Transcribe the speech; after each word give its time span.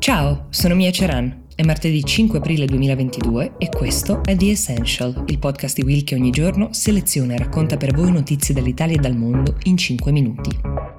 Ciao, 0.00 0.46
sono 0.48 0.74
Mia 0.74 0.90
Ceran. 0.90 1.48
È 1.54 1.62
martedì 1.62 2.02
5 2.02 2.38
aprile 2.38 2.64
2022 2.64 3.56
e 3.58 3.68
questo 3.68 4.24
è 4.24 4.34
The 4.34 4.52
Essential, 4.52 5.24
il 5.26 5.38
podcast 5.38 5.76
di 5.76 5.82
Will 5.82 6.04
che 6.04 6.14
ogni 6.14 6.30
giorno 6.30 6.72
seleziona 6.72 7.34
e 7.34 7.36
racconta 7.36 7.76
per 7.76 7.94
voi 7.94 8.10
notizie 8.10 8.54
dall'Italia 8.54 8.96
e 8.96 8.98
dal 8.98 9.14
mondo 9.14 9.56
in 9.64 9.76
5 9.76 10.10
minuti. 10.10 10.89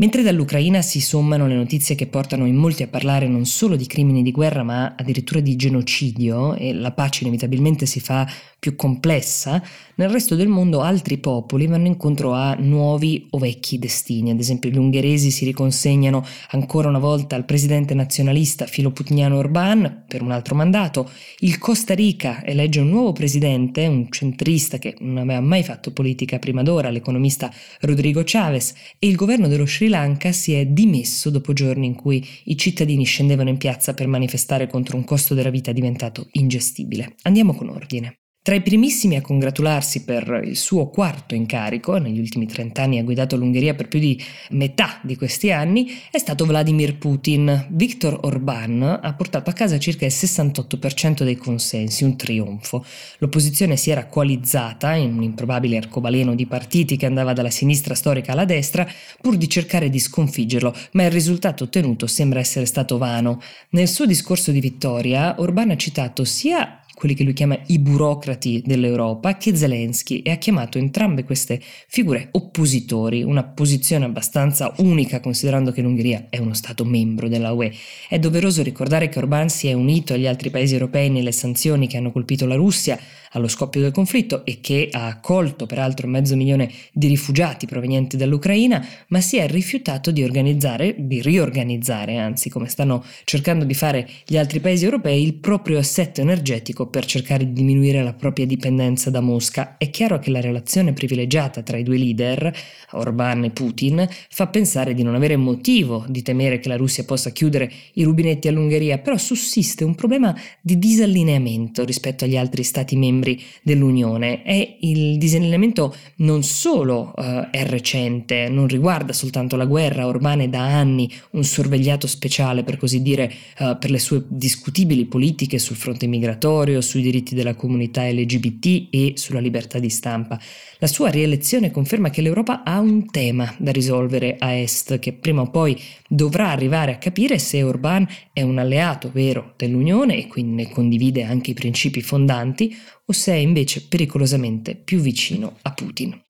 Mentre 0.00 0.22
dall'Ucraina 0.22 0.80
si 0.80 0.98
sommano 0.98 1.46
le 1.46 1.54
notizie 1.54 1.94
che 1.94 2.06
portano 2.06 2.46
in 2.46 2.56
molti 2.56 2.82
a 2.82 2.88
parlare 2.88 3.28
non 3.28 3.44
solo 3.44 3.76
di 3.76 3.84
crimini 3.84 4.22
di 4.22 4.32
guerra 4.32 4.62
ma 4.62 4.94
addirittura 4.96 5.40
di 5.40 5.56
genocidio 5.56 6.54
e 6.54 6.72
la 6.72 6.92
pace 6.92 7.24
inevitabilmente 7.24 7.84
si 7.84 8.00
fa 8.00 8.26
più 8.58 8.76
complessa, 8.76 9.62
nel 9.96 10.10
resto 10.10 10.36
del 10.36 10.48
mondo 10.48 10.82
altri 10.82 11.16
popoli 11.16 11.66
vanno 11.66 11.86
incontro 11.86 12.32
a 12.32 12.54
nuovi 12.54 13.26
o 13.30 13.38
vecchi 13.38 13.78
destini. 13.78 14.30
Ad 14.30 14.38
esempio 14.38 14.70
gli 14.70 14.76
ungheresi 14.76 15.30
si 15.30 15.46
riconsegnano 15.46 16.24
ancora 16.50 16.88
una 16.88 16.98
volta 16.98 17.36
al 17.36 17.46
presidente 17.46 17.94
nazionalista 17.94 18.66
filoputiniano 18.66 19.38
Orbán 19.38 20.04
per 20.06 20.22
un 20.22 20.30
altro 20.30 20.54
mandato, 20.54 21.10
il 21.40 21.58
Costa 21.58 21.94
Rica 21.94 22.44
elegge 22.44 22.80
un 22.80 22.88
nuovo 22.88 23.12
presidente, 23.12 23.86
un 23.86 24.10
centrista 24.10 24.78
che 24.78 24.94
non 25.00 25.18
aveva 25.18 25.40
mai 25.40 25.62
fatto 25.62 25.92
politica 25.92 26.38
prima 26.38 26.62
d'ora, 26.62 26.90
l'economista 26.90 27.50
Rodrigo 27.80 28.22
Chavez, 28.24 28.74
e 28.98 29.06
il 29.06 29.16
governo 29.16 29.48
dello 29.48 29.66
Sri 29.66 29.88
Lanka 29.90 30.32
si 30.32 30.54
è 30.54 30.64
dimesso 30.64 31.28
dopo 31.28 31.52
giorni 31.52 31.84
in 31.84 31.94
cui 31.94 32.26
i 32.44 32.56
cittadini 32.56 33.04
scendevano 33.04 33.50
in 33.50 33.58
piazza 33.58 33.92
per 33.92 34.06
manifestare 34.06 34.66
contro 34.66 34.96
un 34.96 35.04
costo 35.04 35.34
della 35.34 35.50
vita 35.50 35.72
diventato 35.72 36.28
ingestibile. 36.32 37.16
Andiamo 37.22 37.54
con 37.54 37.68
ordine. 37.68 38.20
Tra 38.50 38.58
i 38.58 38.62
primissimi 38.62 39.14
a 39.14 39.20
congratularsi 39.20 40.02
per 40.02 40.40
il 40.44 40.56
suo 40.56 40.88
quarto 40.88 41.36
incarico, 41.36 41.98
negli 41.98 42.18
ultimi 42.18 42.48
30 42.48 42.82
anni 42.82 42.98
ha 42.98 43.04
guidato 43.04 43.36
l'Ungheria 43.36 43.74
per 43.74 43.86
più 43.86 44.00
di 44.00 44.20
metà 44.50 44.98
di 45.04 45.14
questi 45.14 45.52
anni, 45.52 45.92
è 46.10 46.18
stato 46.18 46.46
Vladimir 46.46 46.98
Putin. 46.98 47.66
Viktor 47.68 48.18
Orbán 48.24 48.98
ha 49.00 49.14
portato 49.14 49.50
a 49.50 49.52
casa 49.52 49.78
circa 49.78 50.04
il 50.04 50.10
68% 50.12 51.22
dei 51.22 51.36
consensi, 51.36 52.02
un 52.02 52.16
trionfo. 52.16 52.84
L'opposizione 53.18 53.76
si 53.76 53.90
era 53.90 54.06
coalizzata 54.06 54.96
in 54.96 55.14
un 55.14 55.22
improbabile 55.22 55.76
arcobaleno 55.76 56.34
di 56.34 56.46
partiti 56.46 56.96
che 56.96 57.06
andava 57.06 57.32
dalla 57.32 57.50
sinistra 57.50 57.94
storica 57.94 58.32
alla 58.32 58.46
destra 58.46 58.84
pur 59.20 59.36
di 59.36 59.48
cercare 59.48 59.88
di 59.88 60.00
sconfiggerlo, 60.00 60.74
ma 60.94 61.04
il 61.04 61.12
risultato 61.12 61.62
ottenuto 61.62 62.08
sembra 62.08 62.40
essere 62.40 62.66
stato 62.66 62.98
vano. 62.98 63.40
Nel 63.68 63.86
suo 63.86 64.06
discorso 64.06 64.50
di 64.50 64.58
vittoria, 64.58 65.36
Orbán 65.38 65.70
ha 65.70 65.76
citato 65.76 66.24
sia 66.24 66.79
quelli 67.00 67.14
che 67.14 67.24
lui 67.24 67.32
chiama 67.32 67.58
i 67.68 67.78
burocrati 67.78 68.62
dell'Europa, 68.62 69.38
che 69.38 69.56
Zelensky 69.56 70.18
e 70.18 70.32
ha 70.32 70.36
chiamato 70.36 70.76
entrambe 70.76 71.24
queste 71.24 71.58
figure 71.88 72.28
oppositori, 72.32 73.22
una 73.22 73.42
posizione 73.42 74.04
abbastanza 74.04 74.70
unica 74.80 75.18
considerando 75.20 75.72
che 75.72 75.80
l'Ungheria 75.80 76.26
è 76.28 76.36
uno 76.36 76.52
Stato 76.52 76.84
membro 76.84 77.28
della 77.28 77.52
UE. 77.52 77.72
È 78.06 78.18
doveroso 78.18 78.62
ricordare 78.62 79.08
che 79.08 79.18
Orbán 79.18 79.46
si 79.46 79.68
è 79.68 79.72
unito 79.72 80.12
agli 80.12 80.26
altri 80.26 80.50
paesi 80.50 80.74
europei 80.74 81.08
nelle 81.08 81.32
sanzioni 81.32 81.86
che 81.86 81.96
hanno 81.96 82.12
colpito 82.12 82.44
la 82.44 82.56
Russia 82.56 82.98
allo 83.30 83.48
scoppio 83.48 83.80
del 83.80 83.92
conflitto 83.92 84.44
e 84.44 84.58
che 84.60 84.88
ha 84.90 85.06
accolto 85.06 85.66
peraltro 85.66 86.08
mezzo 86.08 86.34
milione 86.36 86.70
di 86.92 87.06
rifugiati 87.06 87.66
provenienti 87.66 88.16
dall'Ucraina, 88.16 88.84
ma 89.08 89.20
si 89.20 89.36
è 89.36 89.46
rifiutato 89.46 90.10
di 90.10 90.22
organizzare, 90.22 90.94
di 90.98 91.20
riorganizzare, 91.20 92.16
anzi 92.16 92.48
come 92.48 92.68
stanno 92.68 93.04
cercando 93.24 93.64
di 93.64 93.74
fare 93.74 94.08
gli 94.26 94.36
altri 94.36 94.60
paesi 94.60 94.84
europei, 94.84 95.22
il 95.22 95.34
proprio 95.34 95.78
assetto 95.78 96.20
energetico 96.20 96.88
per 96.88 97.04
cercare 97.04 97.44
di 97.44 97.52
diminuire 97.52 98.02
la 98.02 98.14
propria 98.14 98.46
dipendenza 98.46 99.10
da 99.10 99.20
Mosca. 99.20 99.76
È 99.76 99.90
chiaro 99.90 100.18
che 100.18 100.30
la 100.30 100.40
relazione 100.40 100.92
privilegiata 100.92 101.62
tra 101.62 101.76
i 101.76 101.82
due 101.82 101.98
leader, 101.98 102.52
Orbán 102.92 103.44
e 103.44 103.50
Putin, 103.50 104.08
fa 104.28 104.48
pensare 104.48 104.94
di 104.94 105.02
non 105.02 105.14
avere 105.14 105.36
motivo 105.36 106.04
di 106.08 106.22
temere 106.22 106.58
che 106.58 106.68
la 106.68 106.76
Russia 106.76 107.04
possa 107.04 107.30
chiudere 107.30 107.70
i 107.94 108.02
rubinetti 108.02 108.48
all'Ungheria, 108.48 108.98
però 108.98 109.16
sussiste 109.16 109.84
un 109.84 109.94
problema 109.94 110.36
di 110.60 110.78
disallineamento 110.78 111.84
rispetto 111.84 112.24
agli 112.24 112.36
altri 112.36 112.64
stati 112.64 112.96
membri 112.96 113.19
dell'Unione 113.62 114.44
e 114.44 114.76
il 114.80 115.18
disallineamento 115.18 115.94
non 116.16 116.42
solo 116.42 117.12
uh, 117.16 117.48
è 117.50 117.64
recente, 117.64 118.48
non 118.48 118.66
riguarda 118.66 119.12
soltanto 119.12 119.56
la 119.56 119.66
guerra, 119.66 120.04
è 120.40 120.48
da 120.48 120.62
anni 120.62 121.10
un 121.30 121.44
sorvegliato 121.44 122.06
speciale 122.06 122.62
per 122.62 122.76
così 122.76 123.02
dire 123.02 123.32
uh, 123.58 123.78
per 123.78 123.90
le 123.90 123.98
sue 123.98 124.24
discutibili 124.28 125.06
politiche 125.06 125.58
sul 125.58 125.76
fronte 125.76 126.06
migratorio, 126.06 126.80
sui 126.80 127.02
diritti 127.02 127.34
della 127.34 127.54
comunità 127.54 128.08
LGBT 128.08 128.88
e 128.90 129.12
sulla 129.16 129.40
libertà 129.40 129.78
di 129.78 129.90
stampa. 129.90 130.38
La 130.78 130.86
sua 130.86 131.10
rielezione 131.10 131.70
conferma 131.70 132.10
che 132.10 132.22
l'Europa 132.22 132.62
ha 132.62 132.80
un 132.80 133.10
tema 133.10 133.54
da 133.58 133.70
risolvere 133.70 134.36
a 134.38 134.54
est 134.54 134.98
che 134.98 135.12
prima 135.12 135.42
o 135.42 135.50
poi 135.50 135.78
dovrà 136.08 136.50
arrivare 136.50 136.92
a 136.92 136.98
capire 136.98 137.38
se 137.38 137.62
Orbán 137.62 138.06
è 138.32 138.42
un 138.42 138.58
alleato 138.58 139.10
vero 139.12 139.52
dell'Unione 139.56 140.16
e 140.16 140.26
quindi 140.26 140.54
ne 140.62 140.70
condivide 140.70 141.22
anche 141.22 141.50
i 141.50 141.54
principi 141.54 142.00
fondanti 142.00 142.74
o 143.10 143.12
se 143.12 143.32
è 143.32 143.36
invece 143.36 143.82
pericolosamente 143.82 144.76
più 144.76 145.00
vicino 145.00 145.56
a 145.62 145.72
Putin. 145.72 146.29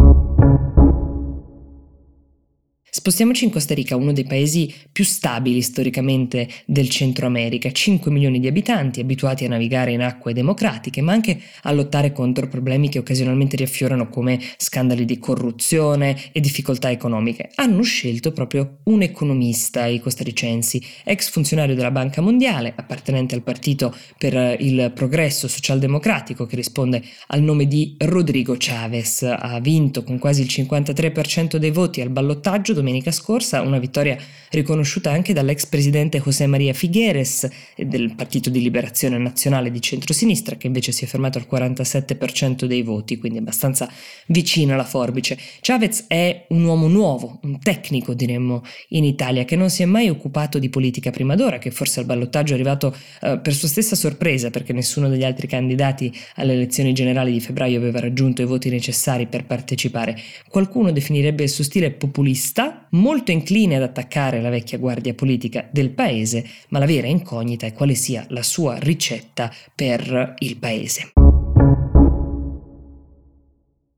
Spostiamoci 2.92 3.44
in 3.44 3.52
Costa 3.52 3.72
Rica, 3.72 3.94
uno 3.94 4.12
dei 4.12 4.24
paesi 4.24 4.74
più 4.90 5.04
stabili 5.04 5.62
storicamente 5.62 6.48
del 6.66 6.88
Centro 6.88 7.26
America, 7.26 7.70
5 7.70 8.10
milioni 8.10 8.40
di 8.40 8.48
abitanti 8.48 8.98
abituati 8.98 9.44
a 9.44 9.48
navigare 9.48 9.92
in 9.92 10.02
acque 10.02 10.32
democratiche, 10.32 11.00
ma 11.00 11.12
anche 11.12 11.40
a 11.62 11.70
lottare 11.70 12.12
contro 12.12 12.48
problemi 12.48 12.88
che 12.88 12.98
occasionalmente 12.98 13.54
riaffiorano 13.54 14.08
come 14.08 14.40
scandali 14.56 15.04
di 15.04 15.20
corruzione 15.20 16.32
e 16.32 16.40
difficoltà 16.40 16.90
economiche. 16.90 17.50
Hanno 17.54 17.82
scelto 17.82 18.32
proprio 18.32 18.78
un 18.84 19.02
economista 19.02 19.86
i 19.86 20.00
costarricensi, 20.00 20.82
ex 21.04 21.30
funzionario 21.30 21.76
della 21.76 21.92
Banca 21.92 22.20
Mondiale, 22.20 22.72
appartenente 22.74 23.36
al 23.36 23.42
Partito 23.42 23.94
per 24.18 24.56
il 24.58 24.90
Progresso 24.92 25.46
Socialdemocratico 25.46 26.44
che 26.44 26.56
risponde 26.56 27.04
al 27.28 27.40
nome 27.40 27.68
di 27.68 27.94
Rodrigo 27.98 28.56
Chavez. 28.58 29.22
Ha 29.22 29.60
vinto 29.60 30.02
con 30.02 30.18
quasi 30.18 30.42
il 30.42 30.48
53% 30.50 31.54
dei 31.54 31.70
voti 31.70 32.00
al 32.00 32.10
ballottaggio 32.10 32.78
domenica 32.80 33.10
scorsa, 33.10 33.60
una 33.60 33.78
vittoria 33.78 34.16
riconosciuta 34.50 35.10
anche 35.10 35.32
dall'ex 35.32 35.66
presidente 35.66 36.20
José 36.20 36.46
María 36.46 36.72
Figueres 36.72 37.48
del 37.76 38.14
Partito 38.16 38.50
di 38.50 38.60
Liberazione 38.60 39.18
Nazionale 39.18 39.70
di 39.70 39.80
centrosinistra, 39.80 40.56
che 40.56 40.66
invece 40.66 40.92
si 40.92 41.04
è 41.04 41.06
fermato 41.06 41.38
al 41.38 41.46
47% 41.50 42.64
dei 42.64 42.82
voti, 42.82 43.18
quindi 43.18 43.38
abbastanza 43.38 43.88
vicino 44.26 44.74
alla 44.74 44.84
forbice. 44.84 45.38
Chavez 45.60 46.04
è 46.08 46.46
un 46.48 46.64
uomo 46.64 46.88
nuovo, 46.88 47.38
un 47.42 47.60
tecnico 47.60 48.14
diremmo 48.14 48.62
in 48.88 49.04
Italia, 49.04 49.44
che 49.44 49.56
non 49.56 49.70
si 49.70 49.82
è 49.82 49.86
mai 49.86 50.08
occupato 50.08 50.58
di 50.58 50.68
politica 50.68 51.10
prima 51.10 51.36
d'ora, 51.36 51.58
che 51.58 51.70
forse 51.70 52.00
al 52.00 52.06
ballottaggio 52.06 52.52
è 52.52 52.54
arrivato 52.54 52.96
eh, 53.22 53.38
per 53.38 53.54
sua 53.54 53.68
stessa 53.68 53.94
sorpresa, 53.94 54.50
perché 54.50 54.72
nessuno 54.72 55.08
degli 55.08 55.24
altri 55.24 55.46
candidati 55.46 56.12
alle 56.36 56.54
elezioni 56.54 56.92
generali 56.92 57.32
di 57.32 57.40
febbraio 57.40 57.78
aveva 57.78 58.00
raggiunto 58.00 58.42
i 58.42 58.46
voti 58.46 58.68
necessari 58.68 59.26
per 59.26 59.44
partecipare. 59.44 60.16
Qualcuno 60.48 60.90
definirebbe 60.90 61.44
il 61.44 61.48
suo 61.48 61.64
stile 61.64 61.90
populista, 61.90 62.69
molto 62.90 63.30
incline 63.30 63.76
ad 63.76 63.82
attaccare 63.82 64.40
la 64.40 64.50
vecchia 64.50 64.78
guardia 64.78 65.14
politica 65.14 65.68
del 65.70 65.90
paese, 65.90 66.44
ma 66.68 66.78
la 66.78 66.86
vera 66.86 67.06
incognita 67.06 67.66
è 67.66 67.72
quale 67.72 67.94
sia 67.94 68.24
la 68.28 68.42
sua 68.42 68.78
ricetta 68.78 69.52
per 69.74 70.34
il 70.38 70.56
paese. 70.56 71.12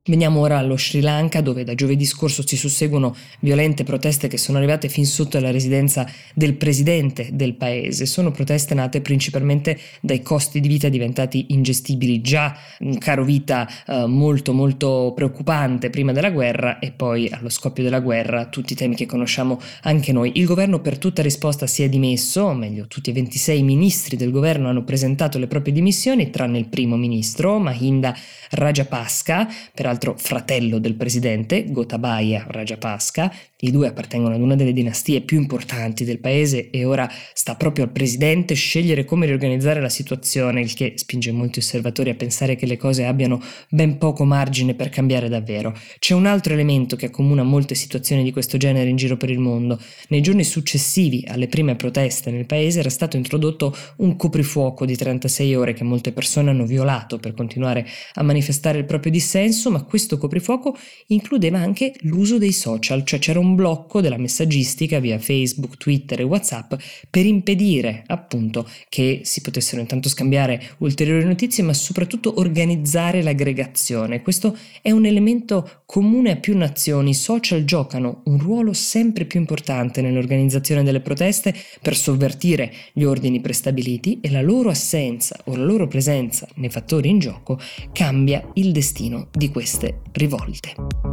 Veniamo 0.05 0.41
ora 0.41 0.57
allo 0.57 0.75
Sri 0.75 0.99
Lanka 0.99 1.39
dove 1.39 1.63
da 1.63 1.75
giovedì 1.75 2.03
scorso 2.03 2.45
si 2.45 2.57
susseguono 2.57 3.15
violente 3.39 3.85
proteste 3.85 4.27
che 4.27 4.37
sono 4.37 4.57
arrivate 4.57 4.89
fin 4.89 5.05
sotto 5.05 5.39
la 5.39 5.49
residenza 5.49 6.05
del 6.35 6.55
presidente 6.55 7.29
del 7.31 7.53
paese. 7.53 8.05
Sono 8.05 8.31
proteste 8.31 8.73
nate 8.73 8.99
principalmente 8.99 9.79
dai 10.01 10.21
costi 10.21 10.59
di 10.59 10.67
vita 10.67 10.89
diventati 10.89 11.45
ingestibili, 11.53 12.19
già 12.19 12.53
un 12.79 12.97
caro 12.97 13.23
vita 13.23 13.65
eh, 13.87 14.05
molto 14.05 14.51
molto 14.51 15.13
preoccupante 15.15 15.89
prima 15.89 16.11
della 16.11 16.31
guerra 16.31 16.79
e 16.79 16.91
poi 16.91 17.29
allo 17.29 17.47
scoppio 17.47 17.81
della 17.81 18.01
guerra 18.01 18.47
tutti 18.47 18.73
i 18.73 18.75
temi 18.75 18.95
che 18.95 19.05
conosciamo 19.05 19.57
anche 19.83 20.11
noi. 20.11 20.33
Il 20.35 20.45
governo 20.45 20.81
per 20.81 20.97
tutta 20.97 21.21
risposta 21.21 21.65
si 21.65 21.81
è 21.81 21.87
dimesso, 21.87 22.41
o 22.41 22.53
meglio 22.53 22.87
tutti 22.87 23.09
e 23.09 23.13
26 23.13 23.63
ministri 23.63 24.17
del 24.17 24.31
governo 24.31 24.67
hanno 24.67 24.83
presentato 24.83 25.39
le 25.39 25.47
proprie 25.47 25.73
dimissioni 25.73 26.29
tranne 26.29 26.57
il 26.57 26.67
primo 26.67 26.97
ministro 26.97 27.57
Mahinda 27.57 28.13
Rajapaksa, 28.49 29.47
peraltro 29.73 29.91
peraltro 29.93 30.15
fratello 30.17 30.79
del 30.79 30.95
presidente, 30.95 31.65
Gotabaya 31.67 32.45
Rajapaksa. 32.47 33.31
I 33.63 33.71
due 33.71 33.87
appartengono 33.87 34.35
ad 34.35 34.41
una 34.41 34.57
delle 34.57 34.73
dinastie 34.73 35.21
più 35.21 35.39
importanti 35.39 36.03
del 36.03 36.19
paese 36.19 36.69
e 36.69 36.83
ora 36.83 37.09
sta 37.33 37.55
proprio 37.55 37.85
al 37.85 37.91
presidente 37.91 38.55
scegliere 38.55 39.05
come 39.05 39.25
riorganizzare 39.25 39.79
la 39.79 39.87
situazione, 39.87 40.59
il 40.59 40.73
che 40.73 40.93
spinge 40.97 41.31
molti 41.31 41.59
osservatori 41.59 42.09
a 42.09 42.15
pensare 42.15 42.57
che 42.57 42.65
le 42.65 42.75
cose 42.75 43.05
abbiano 43.05 43.41
ben 43.69 43.97
poco 43.97 44.25
margine 44.25 44.73
per 44.73 44.89
cambiare 44.89 45.29
davvero. 45.29 45.73
C'è 45.97 46.13
un 46.13 46.25
altro 46.25 46.51
elemento 46.51 46.97
che 46.97 47.05
accomuna 47.05 47.43
molte 47.43 47.73
situazioni 47.73 48.23
di 48.23 48.33
questo 48.33 48.57
genere 48.57 48.89
in 48.89 48.97
giro 48.97 49.15
per 49.15 49.29
il 49.29 49.39
mondo. 49.39 49.79
Nei 50.09 50.19
giorni 50.19 50.43
successivi 50.43 51.23
alle 51.25 51.47
prime 51.47 51.77
proteste 51.77 52.31
nel 52.31 52.45
paese 52.45 52.79
era 52.79 52.89
stato 52.89 53.15
introdotto 53.15 53.73
un 53.97 54.17
coprifuoco 54.17 54.85
di 54.85 54.97
36 54.97 55.55
ore 55.55 55.71
che 55.71 55.85
molte 55.85 56.11
persone 56.11 56.49
hanno 56.49 56.65
violato 56.65 57.17
per 57.17 57.33
continuare 57.33 57.87
a 58.15 58.23
manifestare 58.23 58.79
il 58.79 58.85
proprio 58.85 59.09
dissenso, 59.09 59.71
ma 59.71 59.83
questo 59.83 60.17
coprifuoco 60.17 60.75
includeva 61.07 61.59
anche 61.59 61.93
l'uso 62.01 62.37
dei 62.37 62.51
social, 62.51 63.05
cioè 63.05 63.19
c'era 63.19 63.39
un 63.39 63.51
blocco 63.55 64.01
della 64.01 64.17
messaggistica 64.17 64.99
via 64.99 65.19
Facebook, 65.19 65.77
Twitter 65.77 66.19
e 66.19 66.23
WhatsApp 66.23 66.73
per 67.09 67.25
impedire 67.25 68.03
appunto 68.07 68.67
che 68.89 69.21
si 69.23 69.41
potessero 69.41 69.81
intanto 69.81 70.09
scambiare 70.09 70.61
ulteriori 70.79 71.25
notizie, 71.25 71.63
ma 71.63 71.73
soprattutto 71.73 72.39
organizzare 72.39 73.21
l'aggregazione. 73.21 74.21
Questo 74.21 74.57
è 74.81 74.91
un 74.91 75.05
elemento 75.05 75.81
comune 75.85 76.31
a 76.31 76.35
più 76.37 76.57
nazioni. 76.57 77.11
I 77.11 77.13
social 77.13 77.63
giocano 77.63 78.21
un 78.25 78.39
ruolo 78.39 78.73
sempre 78.73 79.25
più 79.25 79.39
importante 79.39 80.01
nell'organizzazione 80.01 80.83
delle 80.83 81.01
proteste 81.01 81.53
per 81.81 81.95
sovvertire 81.95 82.71
gli 82.93 83.03
ordini 83.03 83.41
prestabiliti 83.41 84.19
e 84.21 84.29
la 84.29 84.41
loro 84.41 84.69
assenza 84.69 85.39
o 85.45 85.55
la 85.55 85.63
loro 85.63 85.87
presenza 85.87 86.47
nei 86.55 86.69
fattori 86.69 87.09
in 87.09 87.19
gioco 87.19 87.59
cambia 87.91 88.49
il 88.53 88.71
destino 88.71 89.27
di 89.31 89.49
queste 89.49 90.01
rivolte. 90.13 91.12